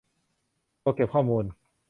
[0.83, 1.45] ตัวเก็บข้อมูล